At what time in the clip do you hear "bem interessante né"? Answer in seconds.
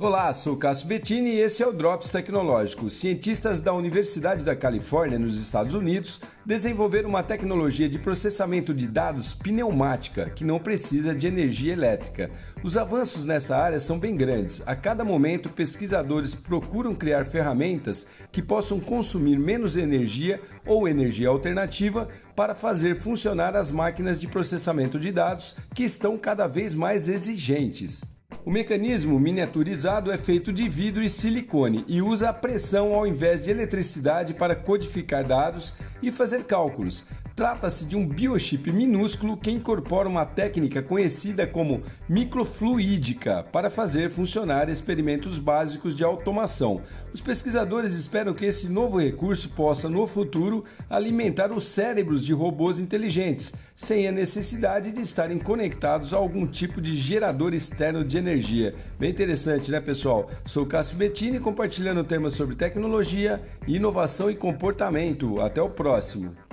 58.98-59.80